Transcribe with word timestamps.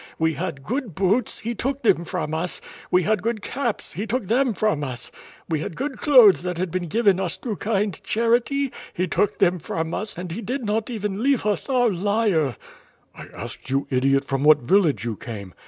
We 0.17 0.33
had 0.33 0.63
good 0.63 0.95
boots, 0.95 1.41
he 1.41 1.53
took 1.53 1.83
them 1.83 2.05
from 2.05 2.33
us— 2.33 2.59
we 2.89 3.03
had 3.03 3.21
good 3.21 3.43
caps, 3.43 3.93
he 3.93 4.07
took 4.07 4.25
them 4.25 4.55
from 4.55 4.83
us— 4.83 5.11
we 5.47 5.59
had 5.59 5.75
good 5.75 5.99
clothes 5.99 6.41
that 6.41 6.57
had 6.57 6.71
been 6.71 6.87
given 6.87 7.19
us 7.19 7.37
through 7.37 7.57
kind 7.57 8.01
charity, 8.03 8.71
he 8.95 9.05
took 9.05 9.37
them 9.37 9.59
from 9.59 9.93
us, 9.93 10.17
and 10.17 10.31
he 10.31 10.41
did 10.41 10.65
not 10.65 10.89
even 10.89 11.21
leave 11.21 11.45
us 11.45 11.69
our 11.69 11.89
lyre." 11.91 12.55
"I 13.13 13.27
asked 13.35 13.69
you, 13.69 13.85
idiot, 13.91 14.25
from 14.25 14.43
what 14.43 14.63
village 14.63 15.05
you 15.05 15.15
came." 15.17 15.53